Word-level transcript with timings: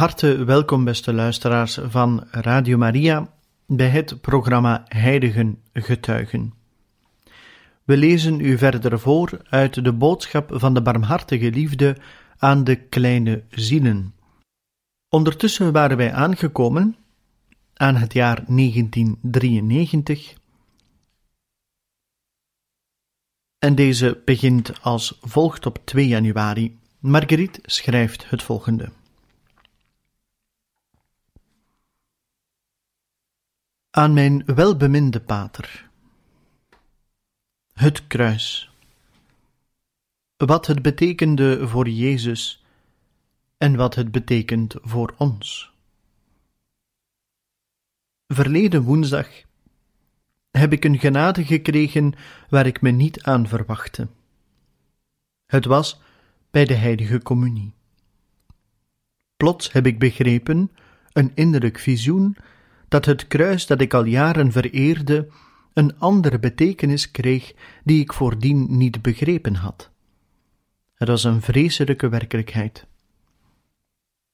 Harte 0.00 0.44
welkom, 0.44 0.84
beste 0.84 1.12
luisteraars 1.12 1.78
van 1.82 2.26
Radio 2.30 2.78
Maria, 2.78 3.32
bij 3.66 3.88
het 3.88 4.20
programma 4.20 4.84
Heiligen 4.88 5.58
Getuigen. 5.72 6.54
We 7.84 7.96
lezen 7.96 8.40
u 8.40 8.58
verder 8.58 9.00
voor 9.00 9.40
uit 9.48 9.84
de 9.84 9.92
boodschap 9.92 10.50
van 10.54 10.74
de 10.74 10.82
barmhartige 10.82 11.50
liefde 11.50 11.96
aan 12.38 12.64
de 12.64 12.76
kleine 12.76 13.42
zielen. 13.50 14.14
Ondertussen 15.08 15.72
waren 15.72 15.96
wij 15.96 16.12
aangekomen 16.12 16.96
aan 17.74 17.96
het 17.96 18.12
jaar 18.12 18.44
1993. 18.46 20.34
En 23.58 23.74
deze 23.74 24.22
begint 24.24 24.82
als 24.82 25.18
volgt 25.20 25.66
op 25.66 25.78
2 25.84 26.06
januari. 26.06 26.78
Marguerite 26.98 27.60
schrijft 27.62 28.30
het 28.30 28.42
volgende. 28.42 28.98
Aan 33.90 34.12
mijn 34.12 34.44
welbeminde 34.44 35.20
pater. 35.20 35.90
Het 37.72 38.06
kruis. 38.06 38.70
Wat 40.36 40.66
het 40.66 40.82
betekende 40.82 41.68
voor 41.68 41.88
Jezus 41.88 42.64
en 43.56 43.76
wat 43.76 43.94
het 43.94 44.10
betekent 44.10 44.74
voor 44.80 45.14
ons. 45.18 45.72
Verleden 48.26 48.82
woensdag 48.82 49.28
heb 50.50 50.72
ik 50.72 50.84
een 50.84 50.98
genade 50.98 51.44
gekregen 51.44 52.12
waar 52.48 52.66
ik 52.66 52.80
me 52.80 52.90
niet 52.90 53.22
aan 53.22 53.48
verwachtte. 53.48 54.08
Het 55.46 55.64
was 55.64 56.00
bij 56.50 56.64
de 56.64 56.74
heilige 56.74 57.22
communie. 57.22 57.74
Plots 59.36 59.72
heb 59.72 59.86
ik 59.86 59.98
begrepen, 59.98 60.70
een 61.12 61.32
innerlijk 61.34 61.78
visioen, 61.78 62.36
dat 62.90 63.04
het 63.04 63.26
kruis 63.26 63.66
dat 63.66 63.80
ik 63.80 63.94
al 63.94 64.04
jaren 64.04 64.52
vereerde 64.52 65.28
een 65.72 65.98
andere 65.98 66.38
betekenis 66.38 67.10
kreeg 67.10 67.52
die 67.84 68.00
ik 68.00 68.12
voordien 68.12 68.76
niet 68.76 69.02
begrepen 69.02 69.54
had. 69.54 69.90
Het 70.94 71.08
was 71.08 71.24
een 71.24 71.42
vreselijke 71.42 72.08
werkelijkheid. 72.08 72.86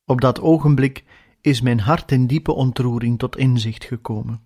Op 0.04 0.20
dat 0.20 0.40
ogenblik 0.40 1.04
is 1.40 1.60
mijn 1.60 1.80
hart 1.80 2.12
in 2.12 2.26
diepe 2.26 2.52
ontroering 2.52 3.18
tot 3.18 3.36
inzicht 3.36 3.84
gekomen. 3.84 4.40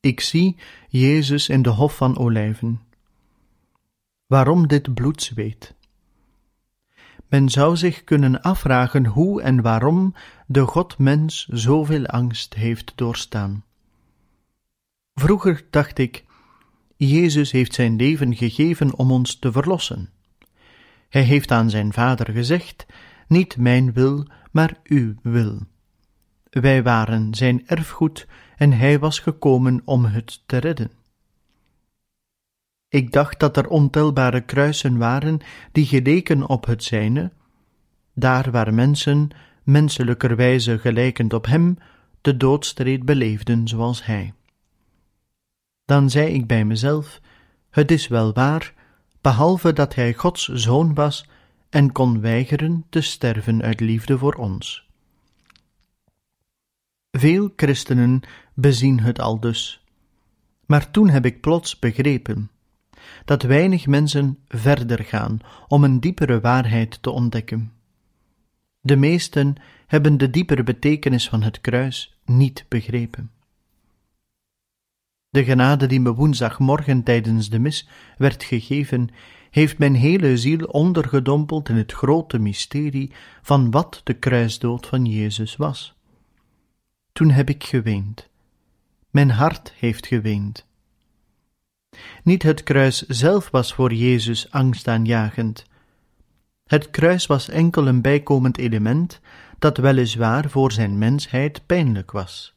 Ik 0.00 0.20
zie 0.20 0.56
Jezus 0.88 1.48
in 1.48 1.62
de 1.62 1.70
Hof 1.70 1.96
van 1.96 2.18
Olijven. 2.18 2.80
Waarom 4.26 4.66
dit 4.66 4.94
bloedzweet? 4.94 5.74
Men 7.28 7.48
zou 7.48 7.76
zich 7.76 8.04
kunnen 8.04 8.42
afvragen 8.42 9.06
hoe 9.06 9.42
en 9.42 9.62
waarom 9.62 10.14
de 10.46 10.60
God-mens 10.60 11.46
zoveel 11.50 12.06
angst 12.06 12.54
heeft 12.54 12.92
doorstaan. 12.94 13.64
Vroeger 15.14 15.64
dacht 15.70 15.98
ik, 15.98 16.24
Jezus 16.96 17.50
heeft 17.50 17.74
zijn 17.74 17.96
leven 17.96 18.36
gegeven 18.36 18.94
om 18.94 19.10
ons 19.10 19.38
te 19.38 19.52
verlossen. 19.52 20.10
Hij 21.08 21.22
heeft 21.22 21.50
aan 21.50 21.70
zijn 21.70 21.92
Vader 21.92 22.32
gezegd: 22.32 22.86
Niet 23.28 23.56
mijn 23.56 23.92
wil, 23.92 24.26
maar 24.50 24.80
uw 24.84 25.14
wil. 25.22 25.58
Wij 26.50 26.82
waren 26.82 27.34
zijn 27.34 27.62
erfgoed 27.66 28.26
en 28.56 28.72
hij 28.72 28.98
was 28.98 29.18
gekomen 29.18 29.82
om 29.84 30.04
het 30.04 30.42
te 30.46 30.56
redden. 30.56 30.90
Ik 32.88 33.12
dacht 33.12 33.40
dat 33.40 33.56
er 33.56 33.68
ontelbare 33.68 34.40
kruisen 34.40 34.98
waren 34.98 35.38
die 35.72 35.86
geleken 35.86 36.48
op 36.48 36.66
het 36.66 36.84
zijne, 36.84 37.32
daar 38.14 38.50
waar 38.50 38.74
mensen, 38.74 39.28
menselijkerwijze 39.62 40.78
gelijkend 40.78 41.32
op 41.32 41.46
hem, 41.46 41.78
de 42.20 42.36
doodstreed 42.36 43.04
beleefden 43.04 43.68
zoals 43.68 44.04
hij. 44.04 44.34
Dan 45.84 46.10
zei 46.10 46.32
ik 46.32 46.46
bij 46.46 46.64
mezelf: 46.64 47.20
Het 47.70 47.90
is 47.90 48.08
wel 48.08 48.32
waar, 48.32 48.74
behalve 49.20 49.72
dat 49.72 49.94
hij 49.94 50.14
Gods 50.14 50.48
zoon 50.48 50.94
was 50.94 51.28
en 51.70 51.92
kon 51.92 52.20
weigeren 52.20 52.84
te 52.88 53.00
sterven 53.00 53.62
uit 53.62 53.80
liefde 53.80 54.18
voor 54.18 54.34
ons. 54.34 54.88
Veel 57.10 57.52
christenen 57.56 58.20
bezien 58.54 59.00
het 59.00 59.20
al 59.20 59.40
dus. 59.40 59.84
Maar 60.66 60.90
toen 60.90 61.08
heb 61.08 61.24
ik 61.24 61.40
plots 61.40 61.78
begrepen 61.78 62.50
dat 63.24 63.42
weinig 63.42 63.86
mensen 63.86 64.38
verder 64.48 65.04
gaan 65.04 65.38
om 65.68 65.84
een 65.84 66.00
diepere 66.00 66.40
waarheid 66.40 67.02
te 67.02 67.10
ontdekken. 67.10 67.72
De 68.80 68.96
meesten 68.96 69.54
hebben 69.86 70.16
de 70.16 70.30
diepere 70.30 70.62
betekenis 70.62 71.28
van 71.28 71.42
het 71.42 71.60
kruis 71.60 72.18
niet 72.24 72.64
begrepen. 72.68 73.30
De 75.30 75.44
genade 75.44 75.86
die 75.86 76.00
me 76.00 76.14
woensdagmorgen 76.14 77.02
tijdens 77.02 77.50
de 77.50 77.58
mis 77.58 77.88
werd 78.18 78.42
gegeven, 78.42 79.08
heeft 79.50 79.78
mijn 79.78 79.94
hele 79.94 80.36
ziel 80.36 80.64
ondergedompeld 80.64 81.68
in 81.68 81.76
het 81.76 81.92
grote 81.92 82.38
mysterie 82.38 83.12
van 83.42 83.70
wat 83.70 84.00
de 84.04 84.14
kruisdood 84.14 84.86
van 84.86 85.04
Jezus 85.04 85.56
was. 85.56 85.94
Toen 87.12 87.30
heb 87.30 87.48
ik 87.48 87.64
geweend. 87.64 88.28
Mijn 89.10 89.30
hart 89.30 89.72
heeft 89.78 90.06
geweend. 90.06 90.66
Niet 92.22 92.42
het 92.42 92.62
kruis 92.62 93.02
zelf 93.06 93.50
was 93.50 93.74
voor 93.74 93.92
Jezus 93.92 94.50
angstaanjagend. 94.50 95.66
Het 96.66 96.90
kruis 96.90 97.26
was 97.26 97.48
enkel 97.48 97.86
een 97.86 98.02
bijkomend 98.02 98.58
element 98.58 99.20
dat 99.58 99.76
weliswaar 99.76 100.50
voor 100.50 100.72
zijn 100.72 100.98
mensheid 100.98 101.66
pijnlijk 101.66 102.10
was. 102.10 102.54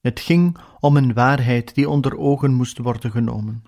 Het 0.00 0.20
ging 0.20 0.58
om 0.80 0.96
een 0.96 1.14
waarheid 1.14 1.74
die 1.74 1.88
onder 1.88 2.18
ogen 2.18 2.52
moest 2.52 2.78
worden 2.78 3.10
genomen. 3.10 3.62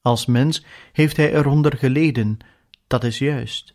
Als 0.00 0.26
mens 0.26 0.64
heeft 0.92 1.16
hij 1.16 1.34
eronder 1.34 1.76
geleden, 1.76 2.38
dat 2.86 3.04
is 3.04 3.18
juist. 3.18 3.74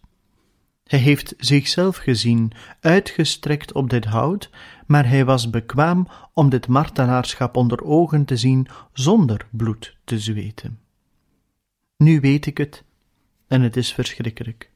Hij 0.83 0.99
heeft 0.99 1.33
zichzelf 1.37 1.97
gezien, 1.97 2.51
uitgestrekt 2.79 3.71
op 3.73 3.89
dit 3.89 4.05
hout, 4.05 4.49
maar 4.87 5.07
hij 5.07 5.25
was 5.25 5.49
bekwaam 5.49 6.07
om 6.33 6.49
dit 6.49 6.67
martelaarschap 6.67 7.55
onder 7.55 7.83
ogen 7.83 8.25
te 8.25 8.37
zien 8.37 8.67
zonder 8.93 9.47
bloed 9.49 9.97
te 10.03 10.19
zweten. 10.19 10.79
Nu 11.97 12.19
weet 12.19 12.45
ik 12.45 12.57
het, 12.57 12.83
en 13.47 13.61
het 13.61 13.77
is 13.77 13.93
verschrikkelijk. 13.93 14.71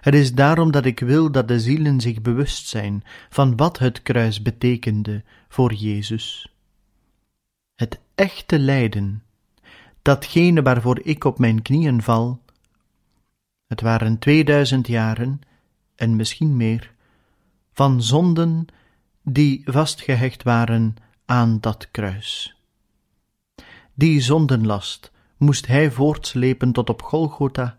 Het 0.00 0.14
is 0.14 0.34
daarom 0.34 0.70
dat 0.70 0.84
ik 0.84 1.00
wil 1.00 1.30
dat 1.30 1.48
de 1.48 1.60
zielen 1.60 2.00
zich 2.00 2.22
bewust 2.22 2.66
zijn 2.66 3.04
van 3.28 3.56
wat 3.56 3.78
het 3.78 4.02
kruis 4.02 4.42
betekende 4.42 5.22
voor 5.48 5.72
Jezus. 5.72 6.54
Het 7.74 8.00
echte 8.14 8.58
lijden, 8.58 9.22
datgene 10.02 10.62
waarvoor 10.62 11.00
ik 11.02 11.24
op 11.24 11.38
mijn 11.38 11.62
knieën 11.62 12.02
val, 12.02 12.42
het 13.66 13.80
waren 13.80 14.18
tweeduizend 14.18 14.86
jaren, 14.86 15.40
en 15.94 16.16
misschien 16.16 16.56
meer, 16.56 16.93
van 17.74 18.02
zonden 18.02 18.66
die 19.22 19.62
vastgehecht 19.64 20.42
waren 20.42 20.96
aan 21.24 21.60
dat 21.60 21.88
kruis. 21.90 22.56
Die 23.94 24.20
zondenlast 24.20 25.12
moest 25.36 25.66
hij 25.66 25.90
voortslepen 25.90 26.72
tot 26.72 26.90
op 26.90 27.02
Golgotha, 27.02 27.78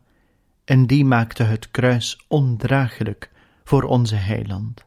en 0.64 0.88
die 0.88 1.06
maakte 1.06 1.44
het 1.44 1.72
kruis 1.72 2.26
ondraaglijk 2.28 3.32
voor 3.64 3.84
onze 3.84 4.16
heiland. 4.16 4.86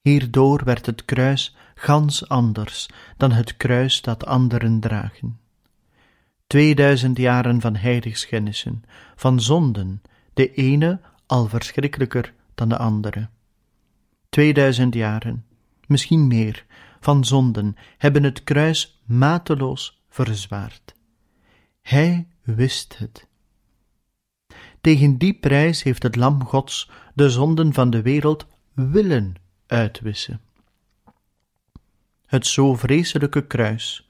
Hierdoor 0.00 0.64
werd 0.64 0.86
het 0.86 1.04
kruis 1.04 1.56
gans 1.74 2.28
anders 2.28 2.88
dan 3.16 3.32
het 3.32 3.56
kruis 3.56 4.02
dat 4.02 4.26
anderen 4.26 4.80
dragen. 4.80 5.40
Tweeduizend 6.46 7.18
jaren 7.18 7.60
van 7.60 7.76
heiligschennissen, 7.76 8.82
van 9.16 9.40
zonden, 9.40 10.02
de 10.34 10.54
ene 10.54 11.00
al 11.26 11.46
verschrikkelijker 11.46 12.34
dan 12.54 12.68
de 12.68 12.78
andere. 12.78 13.28
Tweeduizend 14.32 14.94
jaren, 14.94 15.44
misschien 15.86 16.26
meer, 16.26 16.66
van 17.00 17.24
zonden 17.24 17.76
hebben 17.98 18.22
het 18.22 18.44
kruis 18.44 19.02
mateloos 19.04 20.02
verzwaard. 20.08 20.94
Hij 21.82 22.28
wist 22.42 22.98
het. 22.98 23.28
Tegen 24.80 25.18
die 25.18 25.34
prijs 25.34 25.82
heeft 25.82 26.02
het 26.02 26.16
Lam 26.16 26.44
Gods 26.44 26.90
de 27.14 27.30
zonden 27.30 27.72
van 27.72 27.90
de 27.90 28.02
wereld 28.02 28.46
willen 28.72 29.34
uitwissen. 29.66 30.40
Het 32.26 32.46
zo 32.46 32.74
vreselijke 32.74 33.46
kruis, 33.46 34.08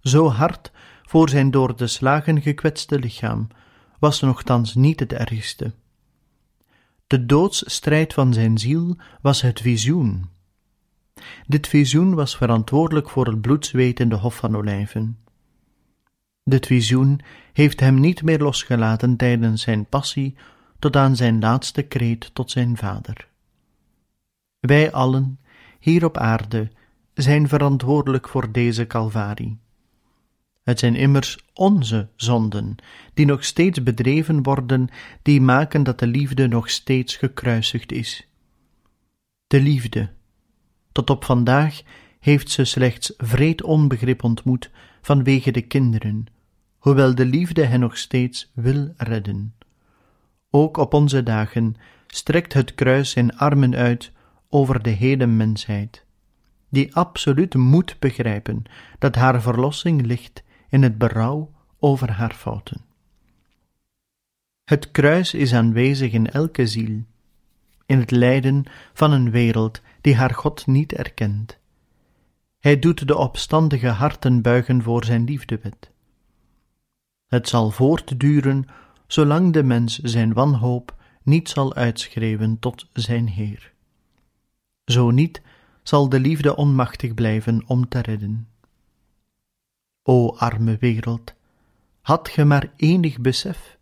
zo 0.00 0.28
hard 0.28 0.72
voor 1.02 1.28
zijn 1.28 1.50
door 1.50 1.76
de 1.76 1.86
slagen 1.86 2.42
gekwetste 2.42 2.98
lichaam, 2.98 3.48
was 3.98 4.20
nogthans 4.20 4.74
niet 4.74 5.00
het 5.00 5.12
ergste. 5.12 5.72
De 7.14 7.26
doodsstrijd 7.26 8.14
van 8.14 8.32
zijn 8.32 8.58
ziel 8.58 8.96
was 9.20 9.42
het 9.42 9.60
visioen. 9.60 10.28
Dit 11.46 11.66
visioen 11.66 12.14
was 12.14 12.36
verantwoordelijk 12.36 13.10
voor 13.10 13.26
het 13.26 13.40
bloedzweet 13.40 14.00
in 14.00 14.08
de 14.08 14.14
Hof 14.14 14.36
van 14.36 14.56
Olijven. 14.56 15.18
Dit 16.44 16.66
visioen 16.66 17.20
heeft 17.52 17.80
hem 17.80 18.00
niet 18.00 18.22
meer 18.22 18.38
losgelaten 18.38 19.16
tijdens 19.16 19.62
zijn 19.62 19.86
passie 19.86 20.36
tot 20.78 20.96
aan 20.96 21.16
zijn 21.16 21.40
laatste 21.40 21.82
kreet 21.82 22.34
tot 22.34 22.50
zijn 22.50 22.76
vader. 22.76 23.28
Wij 24.60 24.92
allen, 24.92 25.38
hier 25.78 26.04
op 26.04 26.16
aarde, 26.16 26.70
zijn 27.14 27.48
verantwoordelijk 27.48 28.28
voor 28.28 28.52
deze 28.52 28.86
Calvarie. 28.86 29.58
Het 30.64 30.78
zijn 30.78 30.96
immers 30.96 31.38
onze 31.54 32.08
zonden, 32.16 32.76
die 33.14 33.26
nog 33.26 33.44
steeds 33.44 33.82
bedreven 33.82 34.42
worden, 34.42 34.88
die 35.22 35.40
maken 35.40 35.82
dat 35.82 35.98
de 35.98 36.06
liefde 36.06 36.48
nog 36.48 36.70
steeds 36.70 37.16
gekruisigd 37.16 37.92
is. 37.92 38.28
De 39.46 39.60
liefde. 39.60 40.10
Tot 40.92 41.10
op 41.10 41.24
vandaag 41.24 41.82
heeft 42.20 42.50
ze 42.50 42.64
slechts 42.64 43.12
vreed 43.16 43.62
onbegrip 43.62 44.22
ontmoet 44.24 44.70
vanwege 45.02 45.50
de 45.50 45.62
kinderen, 45.62 46.26
hoewel 46.78 47.14
de 47.14 47.24
liefde 47.24 47.64
hen 47.64 47.80
nog 47.80 47.96
steeds 47.96 48.50
wil 48.54 48.92
redden. 48.96 49.54
Ook 50.50 50.76
op 50.76 50.94
onze 50.94 51.22
dagen 51.22 51.74
strekt 52.06 52.52
het 52.52 52.74
kruis 52.74 53.10
zijn 53.10 53.36
armen 53.36 53.74
uit 53.74 54.12
over 54.48 54.82
de 54.82 54.90
hele 54.90 55.26
mensheid, 55.26 56.04
die 56.68 56.94
absoluut 56.94 57.54
moet 57.54 57.96
begrijpen 57.98 58.62
dat 58.98 59.14
haar 59.14 59.42
verlossing 59.42 60.06
ligt 60.06 60.42
in 60.74 60.82
het 60.82 60.98
berouw 60.98 61.50
over 61.78 62.10
haar 62.10 62.34
fouten. 62.34 62.80
Het 64.64 64.90
kruis 64.90 65.34
is 65.34 65.54
aanwezig 65.54 66.12
in 66.12 66.30
elke 66.30 66.66
ziel, 66.66 67.02
in 67.86 67.98
het 67.98 68.10
lijden 68.10 68.64
van 68.92 69.12
een 69.12 69.30
wereld 69.30 69.80
die 70.00 70.14
haar 70.14 70.34
God 70.34 70.66
niet 70.66 70.92
erkent. 70.92 71.58
Hij 72.58 72.78
doet 72.78 73.08
de 73.08 73.16
opstandige 73.16 73.88
harten 73.88 74.42
buigen 74.42 74.82
voor 74.82 75.04
zijn 75.04 75.24
liefdewet. 75.24 75.90
Het 77.26 77.48
zal 77.48 77.70
voortduren 77.70 78.64
zolang 79.06 79.52
de 79.52 79.62
mens 79.62 79.98
zijn 79.98 80.32
wanhoop 80.32 80.96
niet 81.22 81.48
zal 81.48 81.74
uitschreeuwen 81.74 82.58
tot 82.58 82.88
zijn 82.92 83.28
Heer. 83.28 83.72
Zo 84.84 85.10
niet, 85.10 85.42
zal 85.82 86.08
de 86.08 86.20
liefde 86.20 86.56
onmachtig 86.56 87.14
blijven 87.14 87.62
om 87.66 87.88
te 87.88 88.00
redden. 88.00 88.48
O 90.06 90.36
arme 90.36 90.76
wereld, 90.76 91.34
had 92.00 92.28
ge 92.28 92.44
maar 92.44 92.72
enig 92.76 93.18
besef? 93.20 93.78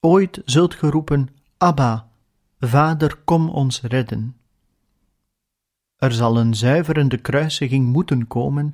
Ooit 0.00 0.42
zult 0.44 0.74
ge 0.74 0.90
roepen, 0.90 1.28
Abba, 1.58 2.08
Vader, 2.60 3.16
kom 3.24 3.48
ons 3.48 3.80
redden. 3.80 4.36
Er 5.96 6.12
zal 6.12 6.38
een 6.38 6.54
zuiverende 6.54 7.16
kruisiging 7.16 7.86
moeten 7.86 8.26
komen, 8.26 8.72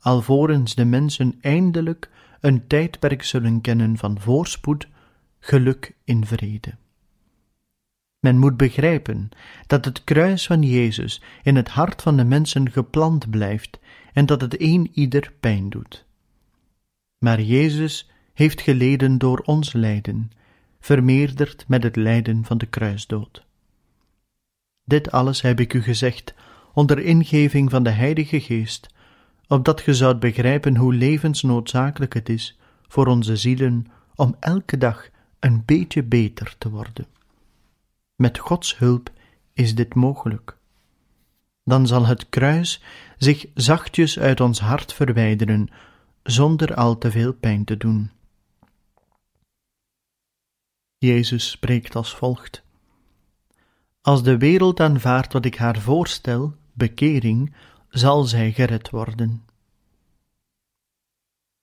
alvorens 0.00 0.74
de 0.74 0.84
mensen 0.84 1.38
eindelijk 1.40 2.10
een 2.40 2.66
tijdperk 2.66 3.22
zullen 3.22 3.60
kennen 3.60 3.96
van 3.96 4.20
voorspoed, 4.20 4.88
geluk 5.38 5.94
in 6.04 6.26
vrede. 6.26 6.74
Men 8.18 8.38
moet 8.38 8.56
begrijpen 8.56 9.28
dat 9.66 9.84
het 9.84 10.04
kruis 10.04 10.46
van 10.46 10.62
Jezus 10.62 11.22
in 11.42 11.56
het 11.56 11.68
hart 11.68 12.02
van 12.02 12.16
de 12.16 12.24
mensen 12.24 12.70
geplant 12.70 13.30
blijft 13.30 13.78
en 14.18 14.26
dat 14.26 14.40
het 14.40 14.60
een 14.60 14.90
ieder 14.94 15.32
pijn 15.40 15.70
doet. 15.70 16.04
Maar 17.18 17.40
Jezus 17.40 18.10
heeft 18.34 18.60
geleden 18.60 19.18
door 19.18 19.38
ons 19.38 19.72
lijden, 19.72 20.30
vermeerderd 20.80 21.64
met 21.68 21.82
het 21.82 21.96
lijden 21.96 22.44
van 22.44 22.58
de 22.58 22.66
kruisdood. 22.66 23.46
Dit 24.84 25.10
alles 25.10 25.40
heb 25.40 25.60
ik 25.60 25.74
u 25.74 25.82
gezegd 25.82 26.34
onder 26.72 26.98
ingeving 26.98 27.70
van 27.70 27.82
de 27.82 27.90
Heilige 27.90 28.40
Geest, 28.40 28.88
opdat 29.46 29.80
ge 29.80 29.94
zoudt 29.94 30.20
begrijpen 30.20 30.76
hoe 30.76 30.94
levensnoodzakelijk 30.94 32.14
het 32.14 32.28
is 32.28 32.58
voor 32.88 33.06
onze 33.06 33.36
zielen 33.36 33.86
om 34.14 34.36
elke 34.40 34.78
dag 34.78 35.08
een 35.38 35.62
beetje 35.64 36.02
beter 36.02 36.54
te 36.58 36.70
worden. 36.70 37.06
Met 38.14 38.38
Gods 38.38 38.78
hulp 38.78 39.10
is 39.52 39.74
dit 39.74 39.94
mogelijk. 39.94 40.57
Dan 41.68 41.86
zal 41.86 42.06
het 42.06 42.28
kruis 42.28 42.82
zich 43.18 43.46
zachtjes 43.54 44.18
uit 44.18 44.40
ons 44.40 44.60
hart 44.60 44.92
verwijderen, 44.92 45.68
zonder 46.22 46.74
al 46.74 46.98
te 46.98 47.10
veel 47.10 47.32
pijn 47.32 47.64
te 47.64 47.76
doen. 47.76 48.10
Jezus 50.98 51.50
spreekt 51.50 51.96
als 51.96 52.14
volgt: 52.14 52.62
Als 54.00 54.22
de 54.22 54.38
wereld 54.38 54.80
aanvaardt 54.80 55.32
wat 55.32 55.44
ik 55.44 55.56
haar 55.56 55.78
voorstel, 55.78 56.54
bekering, 56.72 57.54
zal 57.88 58.24
zij 58.24 58.52
gered 58.52 58.90
worden. 58.90 59.44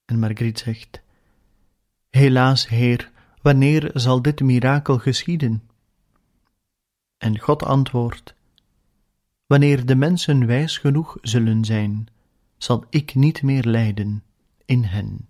En 0.06 0.20
Margriet 0.20 0.60
zegt: 0.60 1.02
Helaas, 2.10 2.68
Heer, 2.68 3.12
wanneer 3.42 3.92
zal 3.94 4.22
dit 4.22 4.40
mirakel 4.40 4.98
geschieden? 4.98 5.70
En 7.18 7.40
God 7.40 7.64
antwoordt: 7.64 8.35
Wanneer 9.48 9.86
de 9.86 9.96
mensen 9.96 10.46
wijs 10.46 10.78
genoeg 10.78 11.18
zullen 11.22 11.66
zijn, 11.66 12.08
zal 12.58 12.86
ik 12.90 13.16
niet 13.16 13.42
meer 13.42 13.64
lijden 13.64 14.24
in 14.66 14.84
hen. 14.84 15.28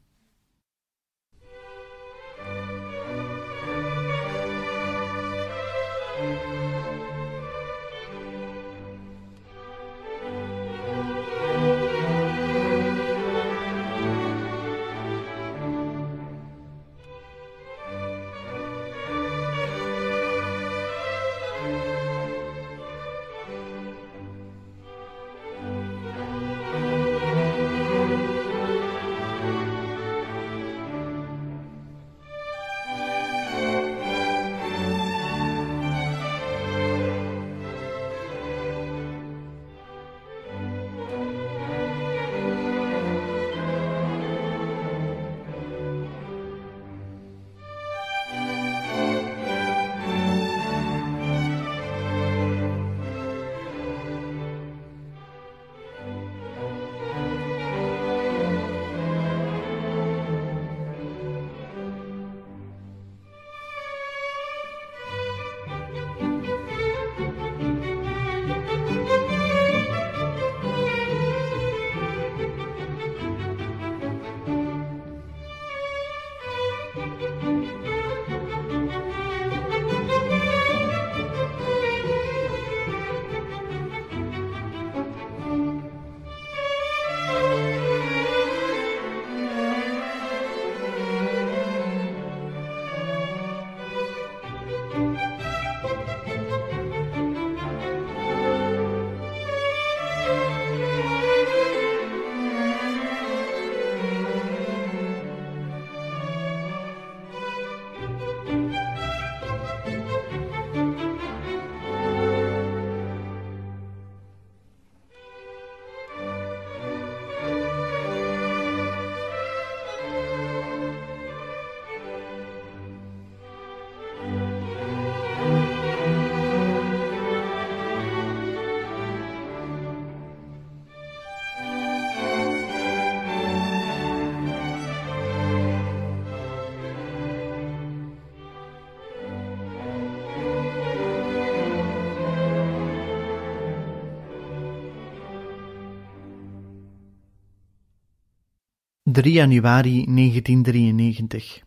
3 149.16 149.32
januari 149.32 150.06
1993 150.06 151.64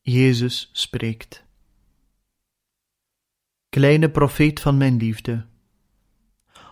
Jezus 0.00 0.70
spreekt. 0.72 1.44
Kleine 3.68 4.10
profeet 4.10 4.60
van 4.60 4.76
mijn 4.76 4.96
liefde, 4.96 5.46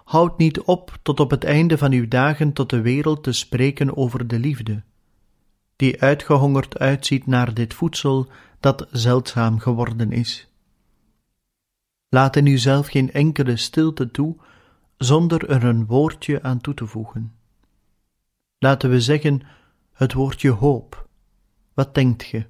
houd 0.05 0.39
niet 0.39 0.61
op 0.61 0.99
tot 1.03 1.21
op 1.21 1.31
het 1.31 1.45
einde 1.45 1.79
van 1.79 1.93
uw 1.93 2.09
dagen 2.09 2.53
tot 2.53 2.71
de 2.71 2.81
wereld 2.81 3.23
te 3.23 3.33
spreken 3.33 3.97
over 3.97 4.27
de 4.27 4.39
liefde, 4.39 4.83
die 5.77 6.01
uitgehongerd 6.01 6.79
uitziet 6.79 7.27
naar 7.27 7.55
dit 7.55 7.75
voedsel 7.75 8.29
dat 8.61 8.89
zeldzaam 8.91 9.59
geworden 9.59 10.13
is. 10.13 10.51
Laat 12.09 12.37
in 12.37 12.47
uzelf 12.47 12.87
geen 12.87 13.13
enkele 13.13 13.57
stilte 13.57 14.11
toe, 14.11 14.37
zonder 14.97 15.49
er 15.49 15.65
een 15.65 15.87
woordje 15.87 16.43
aan 16.43 16.61
toe 16.61 16.75
te 16.75 16.87
voegen. 16.87 17.38
Laten 18.59 18.91
we 18.91 19.01
zeggen 19.01 19.41
het 19.93 20.13
woordje 20.13 20.51
hoop. 20.51 21.09
Wat 21.75 21.95
denkt 21.95 22.23
ge? 22.23 22.47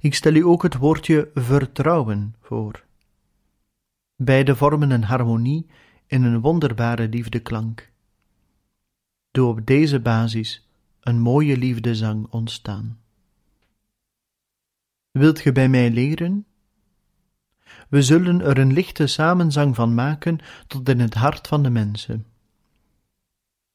Ik 0.00 0.14
stel 0.14 0.34
u 0.34 0.44
ook 0.44 0.62
het 0.62 0.76
woordje 0.76 1.30
vertrouwen 1.34 2.34
voor. 2.40 2.84
Beide 4.16 4.56
vormen 4.56 4.90
een 4.90 5.04
harmonie 5.04 5.66
in 6.06 6.22
een 6.22 6.40
wonderbare 6.40 7.08
liefdeklank. 7.08 7.92
Doe 9.30 9.48
op 9.48 9.66
deze 9.66 10.00
basis 10.00 10.68
een 11.00 11.20
mooie 11.20 11.56
liefdezang 11.56 12.26
ontstaan. 12.30 12.98
Wilt 15.10 15.40
ge 15.40 15.52
bij 15.52 15.68
mij 15.68 15.90
leren? 15.90 16.46
We 17.88 18.02
zullen 18.02 18.40
er 18.40 18.58
een 18.58 18.72
lichte 18.72 19.06
samenzang 19.06 19.74
van 19.74 19.94
maken 19.94 20.38
tot 20.66 20.88
in 20.88 21.00
het 21.00 21.14
hart 21.14 21.46
van 21.48 21.62
de 21.62 21.70
mensen. 21.70 22.26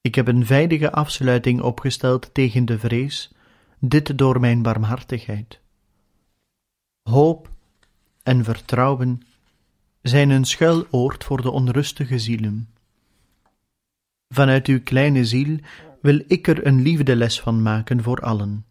Ik 0.02 0.16
heb 0.16 0.28
een 0.28 0.46
veilige 0.46 0.92
afsluiting 0.92 1.62
opgesteld 1.62 2.34
tegen 2.34 2.66
de 2.66 2.80
vrees, 2.80 3.32
dit 3.80 4.18
door 4.18 4.40
mijn 4.40 4.62
barmhartigheid. 4.62 5.60
Hoop 7.02 7.50
en 8.24 8.44
vertrouwen 8.44 9.22
zijn 10.02 10.30
een 10.30 10.46
schuiloord 10.46 11.24
voor 11.24 11.42
de 11.42 11.52
onrustige 11.52 12.20
zielen. 12.20 12.70
Vanuit 14.28 14.68
uw 14.68 14.82
kleine 14.84 15.26
ziel 15.26 15.60
wil 16.02 16.24
ik 16.28 16.48
er 16.48 16.66
een 16.66 16.82
liefdeles 16.82 17.42
van 17.42 17.62
maken 17.62 18.04
voor 18.04 18.22
allen. 18.22 18.66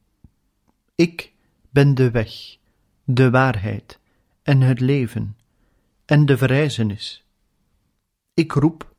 Ik 0.94 1.32
ben 1.70 1.94
de 1.94 2.10
weg, 2.10 2.56
de 3.04 3.30
waarheid 3.30 3.98
en 4.42 4.60
het 4.60 4.80
leven 4.80 5.36
en 6.04 6.26
de 6.26 6.36
verrijzenis. 6.36 7.24
Ik 8.34 8.52
roep, 8.52 8.94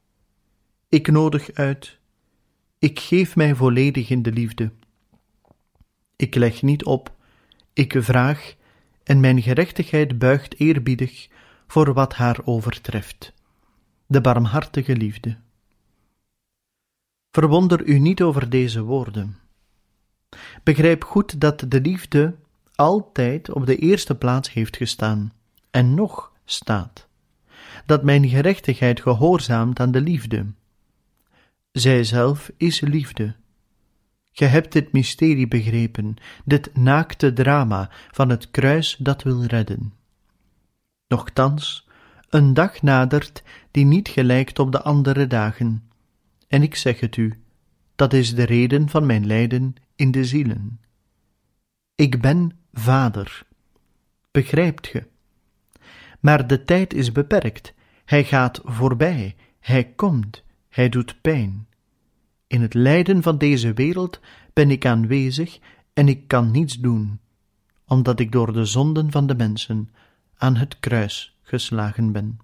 ik 0.90 1.12
nodig 1.12 1.52
uit, 1.54 2.00
ik 2.82 3.00
geef 3.00 3.36
mij 3.36 3.56
volledig 3.56 4.10
in 4.10 4.22
de 4.22 4.32
liefde. 4.32 4.72
Ik 6.16 6.36
leg 6.36 6.62
niet 6.62 6.86
op, 6.86 7.16
ik 7.74 7.96
vraag, 7.98 8.56
en 9.04 9.20
mijn 9.20 9.42
gerechtigheid 9.42 10.18
buigt 10.18 10.60
eerbiedig 10.60 11.28
voor 11.68 11.94
wat 11.94 12.14
haar 12.14 12.40
overtreft, 12.44 13.34
de 14.06 14.22
barmhartige 14.22 14.96
liefde. 14.96 15.38
Verwonder 17.32 17.86
u 17.86 18.00
niet 18.00 18.22
over 18.22 18.50
deze 18.50 18.82
woorden. 18.82 19.38
Begrijp 20.64 21.04
goed 21.04 21.42
dat 21.42 21.66
de 21.68 21.82
liefde 21.82 22.36
altijd 22.76 23.52
op 23.52 23.66
de 23.66 23.76
eerste 23.76 24.16
plaats 24.16 24.54
heeft 24.54 24.78
gestaan 24.78 25.34
en 25.72 25.94
nog 25.94 26.32
staat, 26.46 27.08
dat 27.86 28.04
mijn 28.04 28.30
gerechtigheid 28.30 29.02
gehoorzaamt 29.02 29.80
aan 29.80 29.92
de 29.92 30.02
liefde. 30.02 30.46
Zij 31.72 32.04
zelf 32.04 32.52
is 32.58 32.80
liefde. 32.80 33.36
Ge 34.32 34.46
hebt 34.46 34.72
dit 34.72 34.92
mysterie 34.92 35.48
begrepen, 35.48 36.16
dit 36.46 36.76
naakte 36.76 37.34
drama 37.34 37.90
van 38.12 38.30
het 38.30 38.52
kruis 38.52 38.96
dat 39.00 39.24
wil 39.24 39.44
redden. 39.44 39.94
Nochtans, 41.08 41.88
een 42.30 42.54
dag 42.54 42.82
nadert 42.82 43.44
die 43.72 43.86
niet 43.86 44.08
gelijkt 44.08 44.60
op 44.60 44.72
de 44.72 44.82
andere 44.82 45.28
dagen, 45.28 45.90
en 46.48 46.64
ik 46.64 46.76
zeg 46.76 47.00
het 47.00 47.18
u, 47.18 47.44
dat 47.96 48.14
is 48.14 48.36
de 48.36 48.44
reden 48.44 48.90
van 48.90 49.06
mijn 49.06 49.26
lijden 49.26 49.76
in 49.96 50.12
de 50.12 50.26
zielen. 50.26 50.80
Ik 51.96 52.22
ben 52.22 52.52
vader. 52.74 53.44
Begrijpt 54.32 54.88
ge? 54.88 55.08
Maar 56.20 56.48
de 56.48 56.66
tijd 56.66 56.94
is 56.94 57.12
beperkt, 57.12 57.74
hij 58.06 58.24
gaat 58.24 58.62
voorbij, 58.64 59.36
hij 59.60 59.84
komt, 59.84 60.44
hij 60.72 60.90
doet 60.90 61.22
pijn. 61.22 61.68
In 62.48 62.62
het 62.62 62.74
lijden 62.74 63.22
van 63.22 63.38
deze 63.38 63.74
wereld 63.74 64.20
ben 64.54 64.72
ik 64.72 64.86
aanwezig 64.86 65.60
en 65.94 66.08
ik 66.08 66.28
kan 66.28 66.52
niets 66.52 66.80
doen, 66.80 67.20
omdat 67.88 68.20
ik 68.20 68.32
door 68.32 68.54
de 68.54 68.66
zonden 68.66 69.12
van 69.12 69.28
de 69.28 69.36
mensen 69.36 69.90
aan 70.38 70.56
het 70.56 70.80
kruis 70.80 71.38
geslagen 71.42 72.12
ben. 72.12 72.40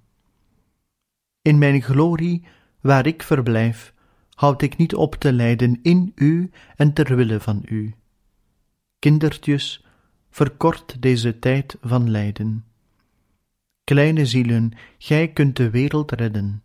In 1.41 1.57
mijn 1.57 1.81
glorie, 1.81 2.45
waar 2.81 3.05
ik 3.05 3.23
verblijf, 3.23 3.93
houd 4.33 4.61
ik 4.61 4.77
niet 4.77 4.95
op 4.95 5.15
te 5.15 5.33
lijden 5.33 5.79
in 5.81 6.11
u 6.15 6.51
en 6.75 6.93
ter 6.93 7.15
wille 7.15 7.39
van 7.39 7.61
u. 7.65 7.95
Kindertjes, 8.99 9.85
verkort 10.29 11.01
deze 11.01 11.39
tijd 11.39 11.77
van 11.81 12.09
lijden. 12.09 12.65
Kleine 13.83 14.25
zielen, 14.25 14.71
gij 14.97 15.27
kunt 15.27 15.55
de 15.55 15.69
wereld 15.69 16.11
redden. 16.11 16.61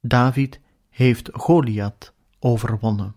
David 0.00 0.60
heeft 0.88 1.28
Goliath 1.32 2.14
overwonnen. 2.38 3.16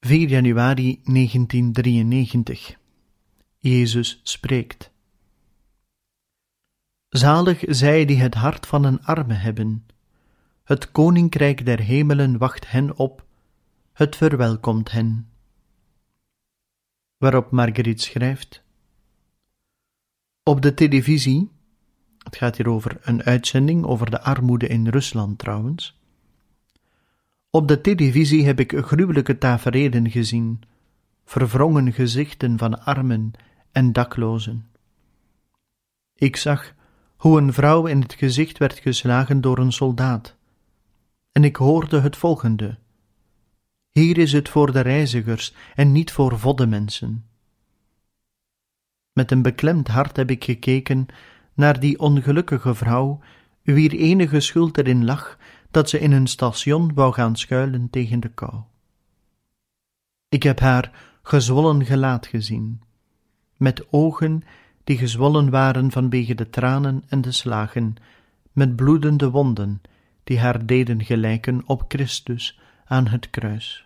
4 0.00 0.28
januari 0.28 1.00
1993 1.04 2.78
Jezus 3.58 4.20
spreekt. 4.22 4.90
Zalig 7.08 7.62
zij 7.66 8.04
die 8.04 8.16
het 8.16 8.34
hart 8.34 8.66
van 8.66 8.84
een 8.84 9.04
arme 9.04 9.34
hebben. 9.34 9.86
Het 10.64 10.92
koninkrijk 10.92 11.64
der 11.64 11.80
hemelen 11.80 12.38
wacht 12.38 12.70
hen 12.70 12.96
op, 12.96 13.26
het 13.92 14.16
verwelkomt 14.16 14.90
hen. 14.90 15.28
Waarop 17.16 17.50
Marguerite 17.50 18.02
schrijft: 18.02 18.63
Op 20.44 20.62
de 20.62 20.74
televisie, 20.74 21.50
het 22.18 22.36
gaat 22.36 22.56
hier 22.56 22.68
over 22.68 22.98
een 23.02 23.22
uitzending 23.22 23.84
over 23.84 24.10
de 24.10 24.20
armoede 24.20 24.66
in 24.66 24.88
Rusland 24.88 25.38
trouwens 25.38 26.02
op 27.54 27.68
de 27.68 27.80
televisie 27.80 28.44
heb 28.44 28.60
ik 28.60 28.72
gruwelijke 28.76 29.38
tafereelen 29.38 30.10
gezien, 30.10 30.62
verwrongen 31.24 31.92
gezichten 31.92 32.58
van 32.58 32.84
armen 32.84 33.32
en 33.72 33.92
daklozen. 33.92 34.66
Ik 36.14 36.36
zag 36.36 36.74
hoe 37.16 37.38
een 37.38 37.52
vrouw 37.52 37.86
in 37.86 38.00
het 38.00 38.14
gezicht 38.14 38.58
werd 38.58 38.78
geslagen 38.78 39.40
door 39.40 39.58
een 39.58 39.72
soldaat, 39.72 40.36
en 41.32 41.44
ik 41.44 41.56
hoorde 41.56 42.00
het 42.00 42.16
volgende: 42.16 42.78
Hier 43.90 44.18
is 44.18 44.32
het 44.32 44.48
voor 44.48 44.72
de 44.72 44.80
reizigers 44.80 45.54
en 45.74 45.92
niet 45.92 46.12
voor 46.12 46.38
vodde 46.38 46.66
mensen. 46.66 47.24
Met 49.14 49.30
een 49.30 49.42
beklemd 49.42 49.88
hart 49.88 50.16
heb 50.16 50.30
ik 50.30 50.44
gekeken 50.44 51.06
naar 51.54 51.80
die 51.80 51.98
ongelukkige 51.98 52.74
vrouw, 52.74 53.20
wier 53.62 53.92
enige 53.92 54.40
schuld 54.40 54.78
erin 54.78 55.04
lag 55.04 55.38
dat 55.70 55.88
ze 55.88 56.00
in 56.00 56.12
een 56.12 56.26
station 56.26 56.94
wou 56.94 57.12
gaan 57.12 57.36
schuilen 57.36 57.90
tegen 57.90 58.20
de 58.20 58.28
kou. 58.28 58.62
Ik 60.28 60.42
heb 60.42 60.60
haar 60.60 60.90
gezwollen 61.22 61.84
gelaat 61.84 62.26
gezien, 62.26 62.80
met 63.56 63.92
ogen 63.92 64.42
die 64.84 64.98
gezwollen 64.98 65.50
waren 65.50 65.90
vanwege 65.90 66.34
de 66.34 66.50
tranen 66.50 67.04
en 67.08 67.20
de 67.20 67.32
slagen, 67.32 67.96
met 68.52 68.76
bloedende 68.76 69.30
wonden 69.30 69.82
die 70.24 70.38
haar 70.38 70.66
deden 70.66 71.04
gelijken 71.04 71.62
op 71.66 71.84
Christus 71.88 72.60
aan 72.84 73.06
het 73.06 73.30
kruis. 73.30 73.83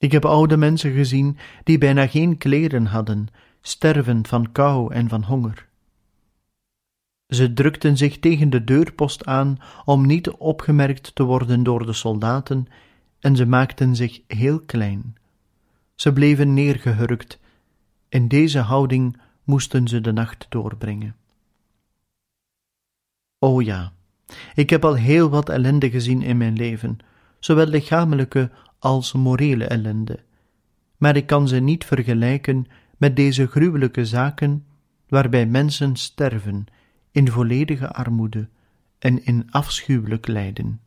Ik 0.00 0.12
heb 0.12 0.24
oude 0.24 0.56
mensen 0.56 0.92
gezien 0.92 1.36
die 1.64 1.78
bijna 1.78 2.06
geen 2.06 2.38
kleren 2.38 2.86
hadden, 2.86 3.26
sterven 3.60 4.26
van 4.26 4.52
kou 4.52 4.94
en 4.94 5.08
van 5.08 5.22
honger. 5.22 5.68
Ze 7.26 7.52
drukten 7.52 7.96
zich 7.96 8.18
tegen 8.18 8.50
de 8.50 8.64
deurpost 8.64 9.24
aan 9.24 9.58
om 9.84 10.06
niet 10.06 10.30
opgemerkt 10.30 11.14
te 11.14 11.22
worden 11.22 11.62
door 11.62 11.86
de 11.86 11.92
soldaten, 11.92 12.66
en 13.18 13.36
ze 13.36 13.46
maakten 13.46 13.96
zich 13.96 14.20
heel 14.26 14.60
klein. 14.60 15.16
Ze 15.94 16.12
bleven 16.12 16.54
neergehurkt. 16.54 17.38
In 18.08 18.28
deze 18.28 18.58
houding 18.58 19.20
moesten 19.44 19.88
ze 19.88 20.00
de 20.00 20.12
nacht 20.12 20.46
doorbrengen. 20.48 21.16
O 23.38 23.60
ja, 23.60 23.92
ik 24.54 24.70
heb 24.70 24.84
al 24.84 24.94
heel 24.94 25.30
wat 25.30 25.48
ellende 25.48 25.90
gezien 25.90 26.22
in 26.22 26.36
mijn 26.36 26.56
leven, 26.56 26.98
zowel 27.38 27.66
lichamelijke 27.66 28.50
als 28.80 29.12
morele 29.12 29.64
ellende, 29.64 30.18
maar 30.96 31.16
ik 31.16 31.26
kan 31.26 31.48
ze 31.48 31.56
niet 31.56 31.84
vergelijken 31.84 32.66
met 32.96 33.16
deze 33.16 33.46
gruwelijke 33.46 34.04
zaken 34.04 34.64
waarbij 35.08 35.46
mensen 35.46 35.96
sterven 35.96 36.66
in 37.10 37.28
volledige 37.28 37.92
armoede 37.92 38.48
en 38.98 39.24
in 39.24 39.46
afschuwelijk 39.50 40.26
lijden. 40.26 40.80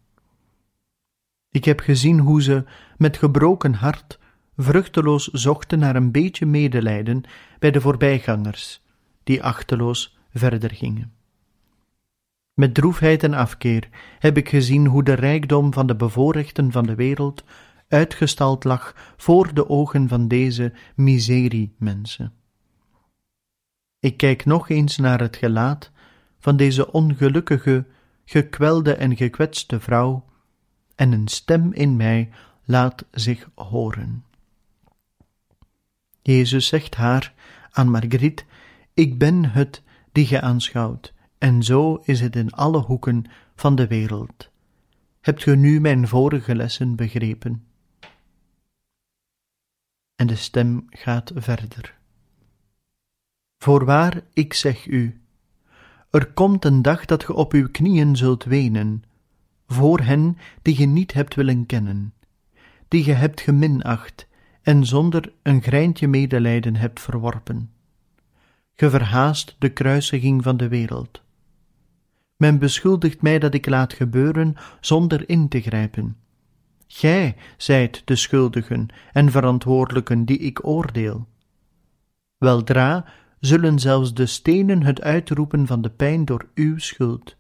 Ik 1.52 1.66
heb 1.66 1.80
gezien 1.80 2.20
hoe 2.20 2.42
ze 2.42 2.64
met 2.98 3.18
gebroken 3.18 3.74
hart 3.74 4.20
vruchteloos 4.58 5.28
zochten 5.28 5.80
naar 5.80 5.96
een 5.96 6.12
beetje 6.12 6.46
medelijden 6.46 7.24
bij 7.60 7.72
de 7.72 7.82
voorbijgangers, 7.82 8.82
die 9.24 9.44
achteloos 9.44 10.18
verder 10.34 10.72
gingen. 10.72 11.14
Met 12.54 12.74
droefheid 12.74 13.24
en 13.24 13.34
afkeer 13.34 13.90
heb 14.20 14.38
ik 14.38 14.50
gezien 14.50 14.88
hoe 14.88 15.04
de 15.04 15.14
rijkdom 15.14 15.74
van 15.74 15.88
de 15.88 15.96
bevoorrechten 15.96 16.72
van 16.72 16.86
de 16.86 16.96
wereld 16.96 17.44
uitgestald 17.94 18.64
lag 18.64 19.14
voor 19.18 19.54
de 19.54 19.70
ogen 19.70 20.08
van 20.08 20.28
deze 20.28 20.74
miseriemensen. 20.96 22.34
Ik 24.00 24.18
kijk 24.18 24.46
nog 24.46 24.70
eens 24.70 24.98
naar 24.98 25.20
het 25.20 25.36
gelaat 25.36 25.92
van 26.40 26.58
deze 26.58 26.92
ongelukkige, 26.92 27.86
gekwelde 28.26 28.94
en 28.94 29.16
gekwetste 29.16 29.80
vrouw, 29.80 30.26
en 30.96 31.12
een 31.12 31.28
stem 31.28 31.74
in 31.74 31.96
mij 31.96 32.30
laat 32.66 33.06
zich 33.12 33.50
horen. 33.56 34.24
Jezus 36.22 36.68
zegt 36.68 36.96
haar 36.96 37.34
aan 37.72 37.90
Margriet: 37.90 38.46
Ik 38.94 39.18
ben 39.18 39.52
het 39.52 39.84
die 40.12 40.26
ge 40.26 40.42
aanschouwt, 40.42 41.14
en 41.38 41.64
zo 41.64 41.96
is 42.04 42.20
het 42.20 42.36
in 42.36 42.52
alle 42.52 42.80
hoeken 42.80 43.26
van 43.56 43.76
de 43.76 43.88
wereld. 43.88 44.52
Hebt 45.22 45.44
ge 45.44 45.56
nu 45.56 45.80
mijn 45.80 46.08
vorige 46.08 46.56
lessen 46.56 46.96
begrepen? 46.96 47.64
En 50.16 50.28
de 50.28 50.36
stem 50.36 50.86
gaat 50.90 51.32
verder. 51.36 51.98
Voorwaar, 53.58 54.22
ik 54.34 54.54
zeg 54.54 54.88
u, 54.88 55.22
er 56.10 56.34
komt 56.34 56.66
een 56.66 56.82
dag 56.82 57.06
dat 57.06 57.24
ge 57.24 57.34
op 57.34 57.54
uw 57.54 57.70
knieën 57.72 58.16
zult 58.16 58.44
wenen, 58.44 59.04
voor 59.68 60.00
hen 60.00 60.38
die 60.62 60.76
ge 60.76 60.86
niet 60.86 61.14
hebt 61.14 61.36
willen 61.36 61.66
kennen, 61.66 62.14
die 62.88 63.04
ge 63.04 63.12
hebt 63.12 63.42
geminacht 63.42 64.28
en 64.62 64.86
zonder 64.86 65.34
een 65.42 65.62
greintje 65.62 66.08
medelijden 66.08 66.76
hebt 66.76 67.00
verworpen. 67.00 67.72
Ge 68.76 68.90
verhaast 68.90 69.56
de 69.60 69.70
kruisiging 69.70 70.44
van 70.44 70.58
de 70.58 70.68
wereld. 70.68 71.22
Men 72.36 72.60
beschuldigt 72.60 73.22
mij 73.22 73.40
dat 73.40 73.54
ik 73.54 73.66
laat 73.66 73.94
gebeuren 73.94 74.56
zonder 74.80 75.30
in 75.30 75.48
te 75.48 75.62
grijpen. 75.62 76.18
Gij 76.96 77.36
zijt 77.58 78.02
de 78.06 78.16
schuldigen 78.16 78.88
en 79.12 79.32
verantwoordelijken 79.32 80.26
die 80.26 80.38
ik 80.38 80.68
oordeel. 80.68 81.28
Weldra 82.38 83.06
zullen 83.40 83.80
zelfs 83.80 84.14
de 84.14 84.26
stenen 84.26 84.84
het 84.84 85.02
uitroepen 85.02 85.68
van 85.68 85.82
de 85.82 85.90
pijn 85.90 86.26
door 86.26 86.48
uw 86.56 86.78
schuld, 86.78 87.36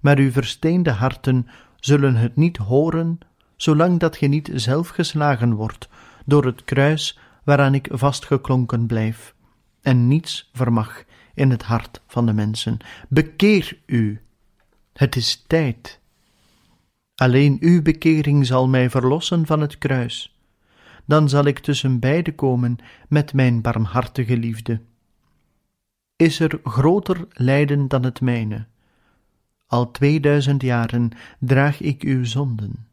maar 0.00 0.18
uw 0.18 0.30
versteende 0.30 0.90
harten 0.90 1.46
zullen 1.76 2.16
het 2.16 2.36
niet 2.36 2.56
horen, 2.56 3.18
zolang 3.56 3.98
dat 3.98 4.16
ge 4.16 4.26
niet 4.26 4.50
zelf 4.54 4.88
geslagen 4.88 5.54
wordt 5.54 5.88
door 6.24 6.44
het 6.44 6.64
kruis 6.64 7.18
waaraan 7.44 7.74
ik 7.74 7.88
vastgeklonken 7.90 8.86
blijf, 8.86 9.34
en 9.82 10.08
niets 10.08 10.50
vermag 10.52 11.04
in 11.34 11.50
het 11.50 11.62
hart 11.62 12.02
van 12.06 12.26
de 12.26 12.32
mensen. 12.32 12.78
Bekeer 13.08 13.78
u, 13.86 14.20
het 14.92 15.16
is 15.16 15.44
tijd. 15.46 16.00
Alleen 17.16 17.56
uw 17.60 17.82
bekering 17.82 18.46
zal 18.46 18.68
mij 18.68 18.90
verlossen 18.90 19.46
van 19.46 19.60
het 19.60 19.78
kruis. 19.78 20.38
Dan 21.04 21.28
zal 21.28 21.44
ik 21.44 21.58
tussen 21.58 21.98
beiden 21.98 22.34
komen 22.34 22.76
met 23.08 23.32
mijn 23.32 23.60
barmhartige 23.60 24.36
liefde. 24.36 24.80
Is 26.16 26.40
er 26.40 26.60
groter 26.64 27.26
lijden 27.30 27.88
dan 27.88 28.04
het 28.04 28.20
mijne? 28.20 28.66
Al 29.66 29.90
tweeduizend 29.90 30.62
jaren 30.62 31.10
draag 31.38 31.80
ik 31.80 32.02
uw 32.02 32.24
zonden. 32.24 32.86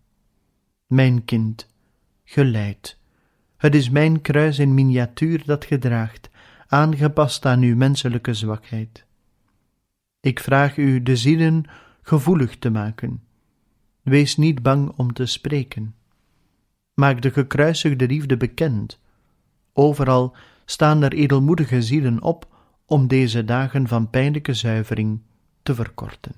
Mijn 0.88 1.26
kind, 1.26 1.68
geleid. 2.24 3.00
Het 3.58 3.76
is 3.76 3.90
mijn 3.90 4.22
kruis 4.22 4.60
in 4.60 4.74
miniatuur 4.74 5.44
dat 5.46 5.66
gedraagt, 5.66 6.30
aangepast 6.68 7.46
aan 7.46 7.62
uw 7.62 7.76
menselijke 7.76 8.34
zwakheid. 8.34 9.06
Ik 10.20 10.40
vraag 10.40 10.78
u 10.78 11.04
de 11.04 11.16
zielen 11.16 11.66
gevoelig 12.02 12.58
te 12.58 12.70
maken. 12.70 13.24
Wees 14.04 14.38
niet 14.38 14.62
bang 14.62 14.94
om 14.96 15.14
te 15.14 15.26
spreken. 15.26 15.96
Maak 16.94 17.22
de 17.22 17.32
gekruisigde 17.32 18.08
liefde 18.08 18.38
bekend. 18.38 19.00
Overal 19.74 20.36
staan 20.66 21.04
er 21.04 21.14
edelmoedige 21.14 21.82
zielen 21.82 22.22
op 22.22 22.48
om 22.86 23.08
deze 23.08 23.46
dagen 23.46 23.88
van 23.88 24.10
pijnlijke 24.10 24.54
zuivering 24.54 25.22
te 25.64 25.76
verkorten. 25.76 26.36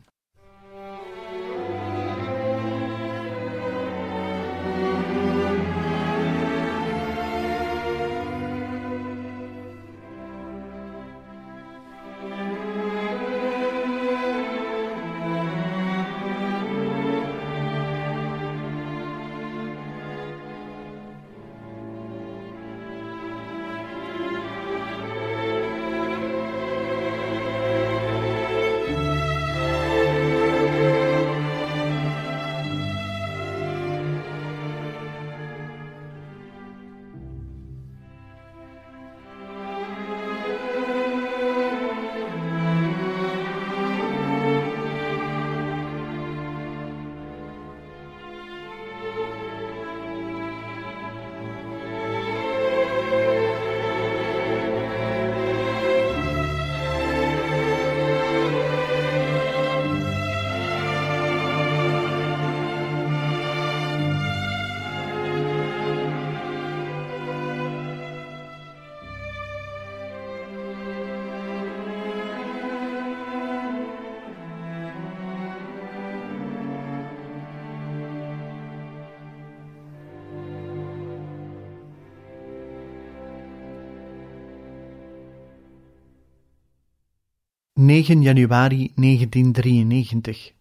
9 87.85 88.21
januari 88.21 88.91
1993 88.95 90.53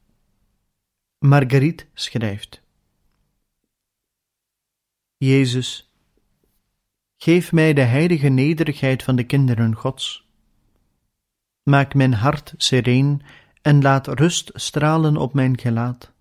Marguerite 1.18 1.86
schrijft 1.94 2.62
Jezus, 5.16 5.92
geef 7.16 7.52
mij 7.52 7.72
de 7.72 7.80
heilige 7.80 8.28
nederigheid 8.28 9.02
van 9.02 9.16
de 9.16 9.24
kinderen 9.24 9.74
Gods. 9.74 10.28
Maak 11.62 11.94
mijn 11.94 12.14
hart 12.14 12.54
sereen 12.56 13.22
en 13.62 13.82
laat 13.82 14.06
rust 14.06 14.50
stralen 14.54 15.16
op 15.16 15.34
mijn 15.34 15.58
gelaat. 15.58 16.12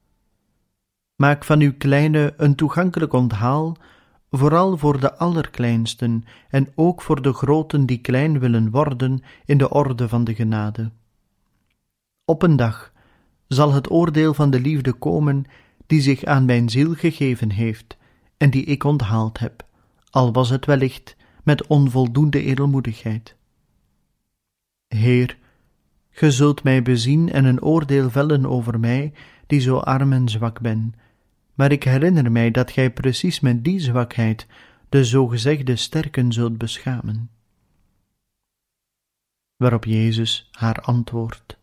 Maak 1.15 1.43
van 1.43 1.59
uw 1.59 1.73
kleine 1.77 2.33
een 2.37 2.55
toegankelijk 2.55 3.13
onthaal, 3.13 3.77
vooral 4.36 4.78
voor 4.78 5.00
de 5.00 5.15
allerkleinsten 5.17 6.26
en 6.50 6.72
ook 6.76 7.02
voor 7.02 7.22
de 7.22 7.34
groten 7.34 7.86
die 7.86 7.98
klein 7.98 8.39
willen 8.39 8.69
worden 8.72 9.24
in 9.46 9.58
de 9.58 9.69
orde 9.69 10.10
van 10.10 10.24
de 10.24 10.36
genade. 10.36 10.91
Op 12.26 12.41
een 12.41 12.56
dag 12.56 12.91
zal 13.48 13.74
het 13.74 13.91
oordeel 13.91 14.34
van 14.34 14.50
de 14.50 14.60
liefde 14.60 14.93
komen 14.93 15.46
die 15.88 16.02
zich 16.02 16.24
aan 16.24 16.46
mijn 16.46 16.69
ziel 16.69 16.93
gegeven 16.93 17.52
heeft 17.52 17.98
en 18.38 18.50
die 18.50 18.63
ik 18.63 18.84
onthaald 18.84 19.39
heb, 19.39 19.65
al 20.10 20.32
was 20.32 20.50
het 20.50 20.65
wellicht 20.65 21.15
met 21.43 21.67
onvoldoende 21.67 22.43
edelmoedigheid. 22.43 23.36
Heer, 24.88 25.38
ge 26.10 26.32
zult 26.32 26.63
mij 26.63 26.82
bezien 26.82 27.32
en 27.32 27.46
een 27.46 27.62
oordeel 27.62 28.10
vellen 28.10 28.46
over 28.46 28.80
mij, 28.80 29.13
die 29.48 29.60
zo 29.60 29.78
arm 29.78 30.13
en 30.13 30.30
zwak 30.30 30.62
ben, 30.62 30.93
maar 31.53 31.71
ik 31.71 31.83
herinner 31.83 32.31
mij 32.31 32.51
dat 32.51 32.71
gij 32.71 32.91
precies 32.91 33.39
met 33.39 33.63
die 33.63 33.79
zwakheid 33.79 34.47
de 34.89 35.05
zogezegde 35.05 35.75
sterken 35.75 36.31
zult 36.31 36.57
beschamen. 36.57 37.29
Waarop 39.55 39.85
Jezus 39.85 40.49
haar 40.51 40.81
antwoordt: 40.81 41.57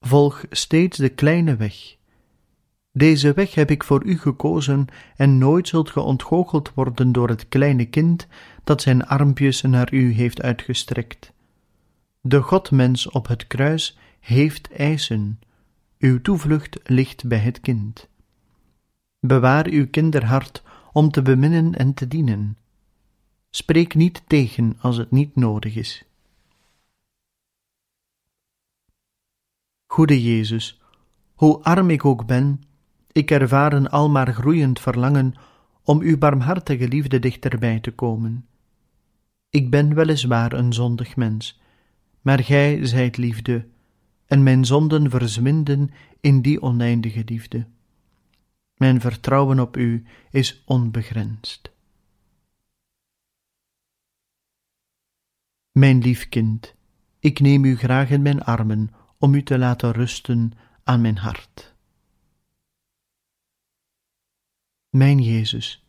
Volg 0.00 0.44
steeds 0.50 0.98
de 0.98 1.08
kleine 1.08 1.56
weg. 1.56 1.96
Deze 2.92 3.32
weg 3.32 3.54
heb 3.54 3.70
ik 3.70 3.84
voor 3.84 4.04
u 4.04 4.18
gekozen 4.18 4.86
en 5.16 5.38
nooit 5.38 5.68
zult 5.68 5.90
ge 5.90 6.00
ontgoocheld 6.00 6.74
worden 6.74 7.12
door 7.12 7.28
het 7.28 7.48
kleine 7.48 7.84
kind 7.84 8.26
dat 8.64 8.82
zijn 8.82 9.06
armpjes 9.06 9.62
naar 9.62 9.92
u 9.92 10.12
heeft 10.12 10.42
uitgestrekt. 10.42 11.32
De 12.20 12.42
Godmens 12.42 13.08
op 13.08 13.28
het 13.28 13.46
kruis 13.46 13.98
heeft 14.20 14.72
eisen. 14.72 15.40
Uw 15.98 16.20
toevlucht 16.20 16.80
ligt 16.82 17.28
bij 17.28 17.38
het 17.38 17.60
kind. 17.60 18.08
Bewaar 19.20 19.66
uw 19.66 19.88
kinderhart 19.90 20.62
om 20.92 21.10
te 21.10 21.22
beminnen 21.22 21.74
en 21.74 21.94
te 21.94 22.08
dienen. 22.08 22.56
Spreek 23.50 23.94
niet 23.94 24.22
tegen 24.26 24.76
als 24.80 24.96
het 24.96 25.10
niet 25.10 25.36
nodig 25.36 25.74
is. 25.74 26.04
Goede 29.86 30.22
Jezus, 30.22 30.80
hoe 31.34 31.62
arm 31.62 31.90
ik 31.90 32.04
ook 32.04 32.26
ben, 32.26 32.62
ik 33.12 33.30
ervaar 33.30 33.72
een 33.72 33.88
almaar 33.88 34.34
groeiend 34.34 34.80
verlangen 34.80 35.34
om 35.82 36.00
uw 36.00 36.18
barmhartige 36.18 36.88
liefde 36.88 37.18
dichterbij 37.18 37.80
te 37.80 37.90
komen. 37.90 38.46
Ik 39.50 39.70
ben 39.70 39.94
weliswaar 39.94 40.52
een 40.52 40.72
zondig 40.72 41.16
mens, 41.16 41.60
maar 42.22 42.42
gij 42.42 42.86
zijt 42.86 43.16
liefde, 43.16 43.66
en 44.26 44.42
mijn 44.42 44.64
zonden 44.64 45.10
verzwinden 45.10 45.90
in 46.20 46.42
die 46.42 46.62
oneindige 46.62 47.22
liefde. 47.24 47.66
Mijn 48.78 49.00
vertrouwen 49.00 49.60
op 49.60 49.76
u 49.76 50.06
is 50.30 50.62
onbegrensd. 50.64 51.72
Mijn 55.70 55.98
lief 55.98 56.28
kind, 56.28 56.74
ik 57.18 57.40
neem 57.40 57.64
u 57.64 57.76
graag 57.76 58.10
in 58.10 58.22
mijn 58.22 58.42
armen 58.42 58.90
om 59.18 59.34
u 59.34 59.42
te 59.42 59.58
laten 59.58 59.92
rusten 59.92 60.52
aan 60.84 61.00
mijn 61.00 61.16
hart. 61.18 61.74
Mijn 64.88 65.18
Jezus, 65.18 65.86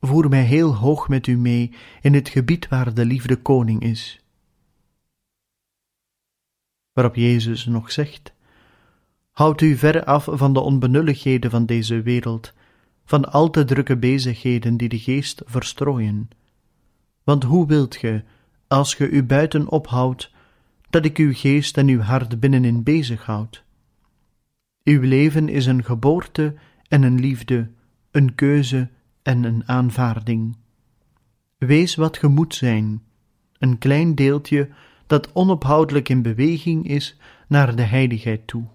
voer 0.00 0.28
mij 0.28 0.44
heel 0.44 0.74
hoog 0.74 1.08
met 1.08 1.26
u 1.26 1.36
mee 1.36 1.74
in 2.00 2.14
het 2.14 2.28
gebied 2.28 2.68
waar 2.68 2.94
de 2.94 3.04
liefde 3.04 3.42
koning 3.42 3.82
is. 3.82 4.20
Waarop 6.92 7.14
Jezus 7.14 7.64
nog 7.64 7.92
zegt: 7.92 8.35
Houd 9.36 9.60
u 9.60 9.76
ver 9.76 10.04
af 10.04 10.28
van 10.30 10.52
de 10.52 10.60
onbenulligheden 10.60 11.50
van 11.50 11.66
deze 11.66 12.02
wereld, 12.02 12.52
van 13.04 13.32
al 13.32 13.50
te 13.50 13.64
drukke 13.64 13.96
bezigheden 13.96 14.76
die 14.76 14.88
de 14.88 14.98
geest 14.98 15.42
verstrooien. 15.44 16.28
Want 17.24 17.42
hoe 17.42 17.66
wilt 17.66 17.96
ge, 17.96 18.22
als 18.68 18.94
ge 18.94 19.08
u 19.08 19.22
buiten 19.22 19.68
ophoudt, 19.68 20.32
dat 20.90 21.04
ik 21.04 21.16
uw 21.16 21.32
geest 21.34 21.76
en 21.76 21.88
uw 21.88 22.00
hart 22.00 22.40
binnenin 22.40 22.82
bezighoud? 22.82 23.64
Uw 24.84 25.00
leven 25.00 25.48
is 25.48 25.66
een 25.66 25.84
geboorte 25.84 26.54
en 26.88 27.02
een 27.02 27.20
liefde, 27.20 27.70
een 28.10 28.34
keuze 28.34 28.88
en 29.22 29.44
een 29.44 29.68
aanvaarding. 29.68 30.56
Wees 31.58 31.94
wat 31.94 32.16
ge 32.16 32.28
moet 32.28 32.54
zijn, 32.54 33.02
een 33.58 33.78
klein 33.78 34.14
deeltje 34.14 34.68
dat 35.06 35.32
onophoudelijk 35.32 36.08
in 36.08 36.22
beweging 36.22 36.88
is 36.88 37.16
naar 37.48 37.76
de 37.76 37.82
heiligheid 37.82 38.46
toe. 38.46 38.74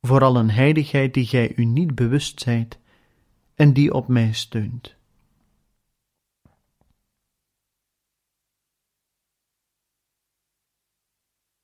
Vooral 0.00 0.36
een 0.36 0.50
heiligheid 0.50 1.14
die 1.14 1.26
gij 1.26 1.52
u 1.56 1.64
niet 1.64 1.94
bewust 1.94 2.40
zijt 2.40 2.78
en 3.54 3.72
die 3.72 3.92
op 3.94 4.08
mij 4.08 4.32
steunt. 4.32 4.96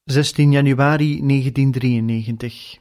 Zestien 0.05 0.53
januari 0.53 1.27
1993 1.27 2.79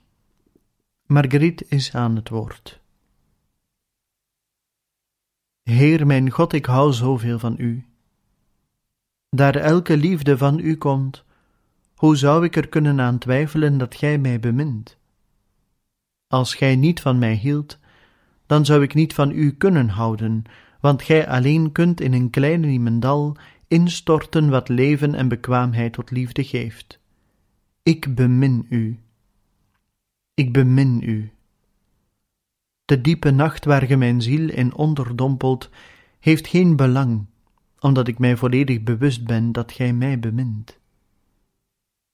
Marguerite 1.05 1.65
is 1.67 1.95
aan 1.95 2.15
het 2.15 2.29
woord. 2.29 2.81
Heer 5.63 6.07
mijn 6.07 6.29
God, 6.29 6.53
ik 6.53 6.65
hou 6.65 6.93
zoveel 6.93 7.39
van 7.39 7.55
u. 7.57 7.85
Daar 9.29 9.55
elke 9.55 9.97
liefde 9.97 10.37
van 10.37 10.59
u 10.59 10.77
komt, 10.77 11.23
hoe 11.95 12.15
zou 12.15 12.43
ik 12.43 12.55
er 12.55 12.67
kunnen 12.67 12.99
aan 12.99 13.17
twijfelen 13.17 13.77
dat 13.77 13.95
gij 13.95 14.17
mij 14.17 14.39
bemint? 14.39 14.97
Als 16.33 16.55
gij 16.55 16.75
niet 16.75 17.01
van 17.01 17.17
mij 17.17 17.33
hield, 17.33 17.79
dan 18.45 18.65
zou 18.65 18.83
ik 18.83 18.93
niet 18.93 19.13
van 19.13 19.31
u 19.31 19.51
kunnen 19.51 19.89
houden, 19.89 20.43
want 20.79 21.01
gij 21.01 21.27
alleen 21.27 21.71
kunt 21.71 22.01
in 22.01 22.13
een 22.13 22.29
kleine 22.29 22.67
niemendal 22.67 23.37
instorten 23.67 24.49
wat 24.49 24.69
leven 24.69 25.15
en 25.15 25.27
bekwaamheid 25.27 25.93
tot 25.93 26.11
liefde 26.11 26.43
geeft. 26.43 26.99
Ik 27.83 28.15
bemin 28.15 28.65
u. 28.69 28.99
Ik 30.33 30.53
bemin 30.53 31.01
u. 31.03 31.31
De 32.85 33.01
diepe 33.01 33.31
nacht 33.31 33.65
waar 33.65 33.81
ge 33.81 33.95
mijn 33.95 34.21
ziel 34.21 34.49
in 34.49 34.75
onderdompelt, 34.75 35.69
heeft 36.19 36.47
geen 36.47 36.75
belang, 36.75 37.25
omdat 37.79 38.07
ik 38.07 38.19
mij 38.19 38.37
volledig 38.37 38.83
bewust 38.83 39.25
ben 39.25 39.51
dat 39.51 39.71
gij 39.71 39.93
mij 39.93 40.19
bemint. 40.19 40.79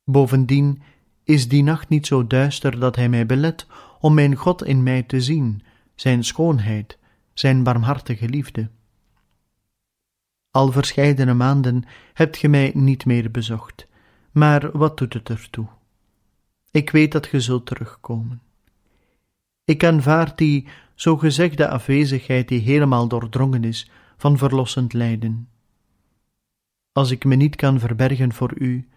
Bovendien 0.04 0.82
is 1.24 1.48
die 1.48 1.64
nacht 1.64 1.90
niet 1.90 2.08
zo 2.08 2.28
duister 2.28 2.80
dat 2.80 2.96
hij 2.96 3.10
mij 3.10 3.26
belet 3.26 3.68
om 4.00 4.14
mijn 4.14 4.36
God 4.36 4.66
in 4.66 4.84
mij 4.84 5.04
te 5.04 5.22
zien, 5.22 5.64
zijn 5.96 6.24
schoonheid, 6.24 6.98
zijn 7.34 7.64
barmhartige 7.64 8.30
liefde. 8.30 8.70
Al 10.52 10.72
verscheidene 10.72 11.34
maanden 11.34 11.84
hebt 12.14 12.38
ge 12.38 12.48
mij 12.48 12.72
niet 12.74 13.06
meer 13.06 13.32
bezocht, 13.32 13.88
maar 14.32 14.78
wat 14.78 14.98
doet 14.98 15.14
het 15.14 15.30
ertoe? 15.30 15.68
Ik 16.72 16.90
weet 16.90 17.12
dat 17.12 17.28
ge 17.28 17.40
zult 17.40 17.66
terugkomen. 17.66 18.42
Ik 19.66 19.84
aanvaard 19.84 20.38
die 20.38 20.68
zogezegde 20.96 21.70
afwezigheid 21.70 22.48
die 22.48 22.60
helemaal 22.60 23.08
doordrongen 23.08 23.64
is 23.64 23.92
van 24.18 24.38
verlossend 24.38 24.94
lijden. 24.94 25.50
Als 26.92 27.12
ik 27.12 27.26
me 27.26 27.36
niet 27.36 27.56
kan 27.56 27.80
verbergen 27.80 28.34
voor 28.34 28.54
u, 28.58 28.88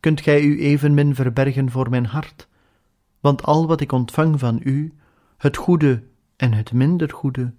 kunt 0.00 0.20
gij 0.20 0.42
u 0.42 0.60
evenmin 0.60 1.14
verbergen 1.14 1.70
voor 1.70 1.90
mijn 1.90 2.06
hart, 2.06 2.48
want 3.26 3.42
al 3.42 3.66
wat 3.66 3.80
ik 3.80 3.92
ontvang 3.92 4.38
van 4.38 4.60
u, 4.62 4.92
het 5.36 5.56
goede 5.56 6.02
en 6.36 6.52
het 6.52 6.72
minder 6.72 7.10
goede, 7.10 7.52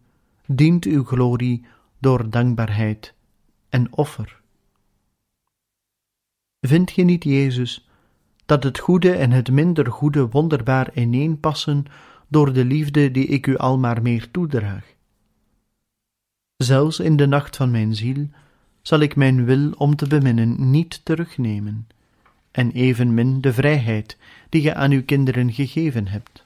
dient 0.45 0.85
uw 0.85 1.03
glorie 1.03 1.65
door 1.99 2.29
dankbaarheid 2.29 3.13
en 3.69 3.93
offer. 3.93 4.41
Vindt 6.59 6.91
ge 6.91 7.01
niet, 7.01 7.23
Jezus, 7.23 7.89
dat 8.45 8.63
het 8.63 8.79
goede 8.79 9.11
en 9.11 9.31
het 9.31 9.51
minder 9.51 9.91
goede 9.91 10.29
wonderbaar 10.29 10.93
ineenpassen 10.93 11.85
door 12.27 12.53
de 12.53 12.65
liefde 12.65 13.11
die 13.11 13.25
ik 13.25 13.47
u 13.47 13.57
al 13.57 13.77
maar 13.77 14.01
meer 14.01 14.31
toedraag? 14.31 14.85
Zelfs 16.55 16.99
in 16.99 17.17
de 17.17 17.25
nacht 17.25 17.55
van 17.55 17.71
mijn 17.71 17.95
ziel 17.95 18.29
zal 18.81 18.99
ik 18.99 19.15
mijn 19.15 19.45
wil 19.45 19.71
om 19.71 19.95
te 19.95 20.07
beminnen 20.07 20.69
niet 20.69 21.05
terugnemen, 21.05 21.87
en 22.57 22.71
evenmin 22.71 23.41
de 23.41 23.53
vrijheid 23.53 24.17
die 24.49 24.61
ge 24.61 24.73
aan 24.73 24.91
uw 24.91 25.03
kinderen 25.03 25.53
gegeven 25.53 26.07
hebt. 26.07 26.45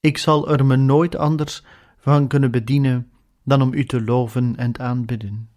Ik 0.00 0.18
zal 0.18 0.50
er 0.50 0.66
me 0.66 0.76
nooit 0.76 1.16
anders 1.16 1.64
van 1.98 2.28
kunnen 2.28 2.50
bedienen 2.50 3.10
dan 3.42 3.62
om 3.62 3.72
u 3.72 3.84
te 3.84 4.02
loven 4.02 4.56
en 4.56 4.78
aanbidden. 4.78 5.48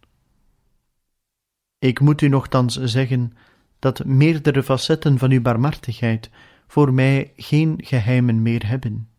Ik 1.80 2.00
moet 2.00 2.22
u 2.22 2.28
nochtans 2.28 2.76
zeggen 2.82 3.34
dat 3.80 4.06
meerdere 4.06 4.64
facetten 4.64 5.18
van 5.18 5.32
uw 5.32 5.42
barmhartigheid 5.42 6.30
voor 6.68 6.94
mij 6.94 7.34
geen 7.36 7.80
geheimen 7.84 8.42
meer 8.42 8.68
hebben. 8.68 9.10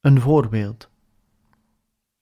Een 0.00 0.20
voorbeeld. 0.20 0.88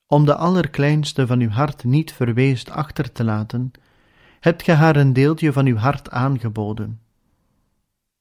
Om 0.06 0.24
de 0.24 0.34
allerkleinste 0.34 1.26
van 1.26 1.40
uw 1.40 1.50
hart 1.50 1.84
niet 1.84 2.12
verweest 2.12 2.70
achter 2.70 3.12
te 3.12 3.24
laten, 3.24 3.72
hebt 4.44 4.62
ge 4.62 4.72
haar 4.72 4.96
een 4.96 5.12
deeltje 5.12 5.52
van 5.52 5.66
uw 5.66 5.76
hart 5.76 6.10
aangeboden. 6.10 7.00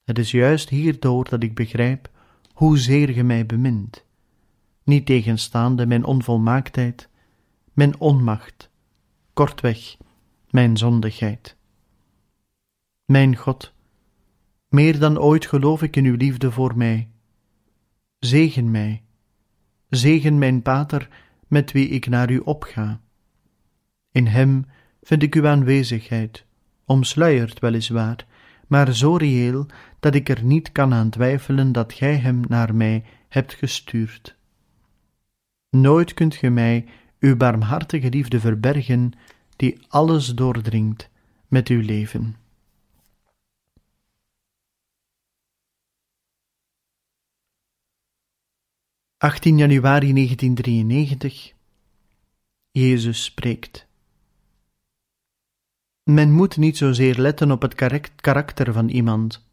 Het 0.03 0.19
is 0.19 0.31
juist 0.31 0.69
hierdoor 0.69 1.29
dat 1.29 1.43
ik 1.43 1.55
begrijp 1.55 2.09
hoezeer 2.53 3.09
ge 3.09 3.23
mij 3.23 3.45
bemint, 3.45 4.05
niet 4.83 5.05
tegenstaande 5.05 5.85
mijn 5.85 6.03
onvolmaaktheid, 6.03 7.09
mijn 7.73 7.99
onmacht, 7.99 8.69
kortweg, 9.33 9.97
mijn 10.49 10.77
zondigheid. 10.77 11.55
Mijn 13.05 13.35
God, 13.35 13.73
meer 14.67 14.99
dan 14.99 15.19
ooit 15.19 15.45
geloof 15.45 15.81
ik 15.81 15.95
in 15.95 16.05
uw 16.05 16.15
liefde 16.15 16.51
voor 16.51 16.77
mij. 16.77 17.09
Zegen 18.19 18.71
mij, 18.71 19.03
zegen 19.89 20.37
mijn 20.37 20.61
Pater, 20.61 21.09
met 21.47 21.71
wie 21.71 21.87
ik 21.87 22.07
naar 22.07 22.31
u 22.31 22.37
opga. 22.37 23.01
In 24.11 24.27
hem 24.27 24.65
vind 25.03 25.23
ik 25.23 25.35
uw 25.35 25.47
aanwezigheid, 25.47 26.45
omsluierd 26.85 27.59
weliswaar, 27.59 28.25
maar 28.67 28.93
zo 28.93 29.15
reëel 29.15 29.65
dat 29.99 30.15
ik 30.15 30.29
er 30.29 30.43
niet 30.43 30.71
kan 30.71 30.93
aan 30.93 31.09
twijfelen 31.09 31.71
dat 31.71 31.93
gij 31.93 32.15
hem 32.17 32.41
naar 32.47 32.75
mij 32.75 33.03
hebt 33.29 33.53
gestuurd. 33.53 34.35
Nooit 35.69 36.13
kunt 36.13 36.35
gij 36.35 36.49
mij 36.49 36.85
uw 37.19 37.35
barmhartige 37.37 38.09
liefde 38.09 38.39
verbergen, 38.39 39.11
die 39.55 39.85
alles 39.87 40.27
doordringt 40.27 41.09
met 41.47 41.67
uw 41.67 41.81
leven. 41.81 42.35
...18 49.25 49.55
januari 49.55 50.13
1993... 50.13 51.53
Jezus 52.71 53.23
spreekt... 53.23 53.87
Men 56.03 56.31
moet 56.31 56.57
niet 56.57 56.77
zozeer 56.77 57.19
letten 57.19 57.51
op 57.51 57.61
het 57.61 57.75
karakter 58.15 58.73
van 58.73 58.89
iemand. 58.89 59.45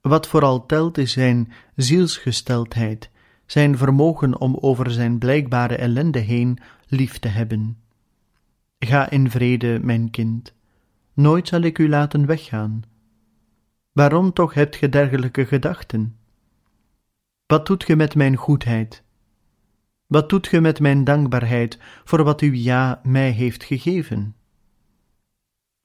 Wat 0.00 0.26
vooral 0.26 0.66
telt 0.66 0.98
is 0.98 1.12
zijn 1.12 1.52
zielsgesteldheid, 1.76 3.10
zijn 3.46 3.76
vermogen 3.76 4.40
om 4.40 4.56
over 4.60 4.90
zijn 4.90 5.18
blijkbare 5.18 5.76
ellende 5.76 6.18
heen 6.18 6.58
lief 6.86 7.18
te 7.18 7.28
hebben. 7.28 7.78
Ga 8.78 9.10
in 9.10 9.30
vrede, 9.30 9.78
mijn 9.82 10.10
kind. 10.10 10.54
Nooit 11.14 11.48
zal 11.48 11.60
ik 11.60 11.78
u 11.78 11.88
laten 11.88 12.26
weggaan. 12.26 12.82
Waarom 13.92 14.32
toch 14.32 14.54
hebt 14.54 14.76
ge 14.76 14.88
dergelijke 14.88 15.46
gedachten? 15.46 16.16
Wat 17.46 17.66
doet 17.66 17.84
ge 17.84 17.96
met 17.96 18.14
mijn 18.14 18.36
goedheid? 18.36 19.02
Wat 20.06 20.28
doet 20.28 20.46
ge 20.46 20.60
met 20.60 20.80
mijn 20.80 21.04
dankbaarheid 21.04 21.78
voor 22.04 22.24
wat 22.24 22.40
uw 22.40 22.52
ja 22.52 23.00
mij 23.02 23.30
heeft 23.30 23.64
gegeven? 23.64 24.36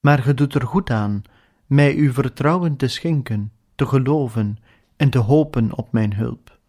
Maar 0.04 0.20
ge 0.20 0.34
doet 0.34 0.54
er 0.56 0.68
goed 0.68 0.90
aan 0.90 1.22
mij 1.66 1.96
uw 1.96 2.12
vertrouwen 2.12 2.76
te 2.76 2.88
schenken, 2.88 3.52
te 3.76 3.86
geloven 3.86 4.58
en 4.96 5.10
te 5.10 5.18
hopen 5.18 5.78
op 5.78 5.92
mijn 5.92 6.14
hulp. 6.14 6.60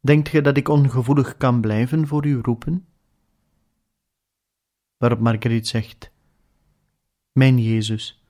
Denkt 0.00 0.28
ge 0.28 0.40
dat 0.40 0.56
ik 0.56 0.68
ongevoelig 0.68 1.36
kan 1.36 1.60
blijven 1.60 2.06
voor 2.06 2.24
uw 2.24 2.42
roepen? 2.42 2.86
Waarop 4.96 5.18
Marguerite 5.20 5.68
zegt: 5.68 6.10
Mijn 7.32 7.58
Jezus, 7.58 8.24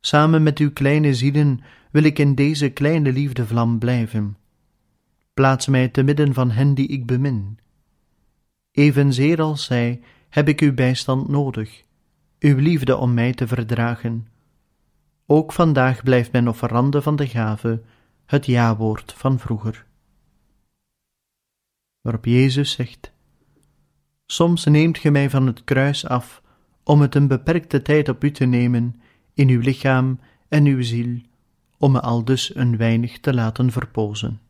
samen 0.00 0.42
met 0.42 0.58
uw 0.58 0.72
kleine 0.72 1.14
zielen 1.14 1.60
wil 1.90 2.02
ik 2.02 2.18
in 2.18 2.34
deze 2.34 2.70
kleine 2.70 3.12
liefdevlam 3.12 3.78
blijven 3.78 4.36
Plaats 5.34 5.66
mij 5.66 5.88
te 5.88 6.02
midden 6.02 6.34
van 6.34 6.50
hen 6.50 6.74
die 6.74 6.86
ik 6.88 7.06
bemin. 7.06 7.58
Evenzeer 8.70 9.40
als 9.40 9.64
zij 9.64 10.00
heb 10.28 10.48
ik 10.48 10.60
uw 10.60 10.74
bijstand 10.74 11.28
nodig, 11.28 11.84
uw 12.40 12.58
liefde 12.58 12.96
om 12.96 13.14
mij 13.14 13.34
te 13.34 13.46
verdragen. 13.46 14.26
Ook 15.26 15.52
vandaag 15.52 16.02
blijft 16.02 16.32
mijn 16.32 16.48
offerande 16.48 17.02
van 17.02 17.16
de 17.16 17.26
gave 17.26 17.82
het 18.26 18.46
ja-woord 18.46 19.12
van 19.12 19.38
vroeger. 19.38 19.86
Waarop 22.00 22.24
Jezus 22.24 22.70
zegt: 22.72 23.12
Soms 24.26 24.64
neemt 24.64 24.98
ge 24.98 25.10
mij 25.10 25.30
van 25.30 25.46
het 25.46 25.64
kruis 25.64 26.06
af 26.06 26.42
om 26.84 27.00
het 27.00 27.14
een 27.14 27.26
beperkte 27.26 27.82
tijd 27.82 28.08
op 28.08 28.24
u 28.24 28.30
te 28.30 28.44
nemen 28.44 29.00
in 29.34 29.48
uw 29.48 29.60
lichaam 29.60 30.20
en 30.48 30.64
uw 30.64 30.82
ziel, 30.82 31.20
om 31.78 31.92
me 31.92 32.00
aldus 32.00 32.54
een 32.54 32.76
weinig 32.76 33.20
te 33.20 33.34
laten 33.34 33.72
verpozen. 33.72 34.40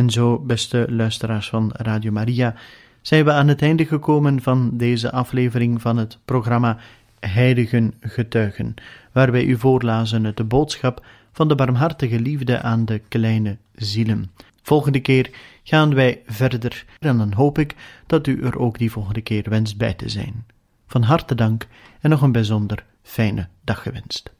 En 0.00 0.10
zo, 0.10 0.38
beste 0.38 0.86
luisteraars 0.88 1.48
van 1.48 1.70
Radio 1.72 2.10
Maria, 2.10 2.54
zijn 3.02 3.24
we 3.24 3.32
aan 3.32 3.48
het 3.48 3.62
einde 3.62 3.86
gekomen 3.86 4.42
van 4.42 4.70
deze 4.72 5.12
aflevering 5.12 5.80
van 5.80 5.96
het 5.96 6.18
programma 6.24 6.76
Heiligen 7.18 7.94
Getuigen, 8.00 8.74
waar 9.12 9.32
wij 9.32 9.44
u 9.44 9.58
voorlazen 9.58 10.24
uit 10.24 10.36
de 10.36 10.44
boodschap 10.44 11.04
van 11.32 11.48
de 11.48 11.54
barmhartige 11.54 12.20
liefde 12.20 12.60
aan 12.60 12.84
de 12.84 12.98
kleine 13.08 13.56
zielen. 13.74 14.30
Volgende 14.62 15.00
keer 15.00 15.30
gaan 15.64 15.94
wij 15.94 16.22
verder 16.26 16.84
en 16.98 17.18
dan 17.18 17.32
hoop 17.32 17.58
ik 17.58 17.74
dat 18.06 18.26
u 18.26 18.42
er 18.42 18.58
ook 18.58 18.78
die 18.78 18.90
volgende 18.90 19.20
keer 19.20 19.46
wenst 19.48 19.76
bij 19.76 19.94
te 19.94 20.08
zijn. 20.08 20.46
Van 20.86 21.02
harte 21.02 21.34
dank 21.34 21.66
en 22.00 22.10
nog 22.10 22.22
een 22.22 22.32
bijzonder 22.32 22.84
fijne 23.02 23.48
dag 23.64 23.82
gewenst. 23.82 24.32